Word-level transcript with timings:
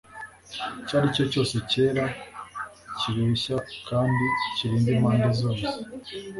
icyaricyo 0.81 1.23
cyose 1.31 1.55
cyera 1.71 2.05
kibeshya 2.97 3.57
kandi 3.89 4.25
kirinda 4.55 4.89
impande 4.95 5.29
zose 5.39 5.65